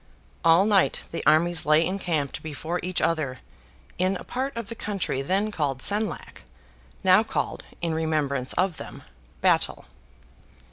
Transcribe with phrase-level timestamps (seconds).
[0.43, 3.37] All night the armies lay encamped before each other,
[3.99, 6.41] in a part of the country then called Senlac,
[7.03, 9.03] now called (in remembrance of them)
[9.41, 9.85] Battle.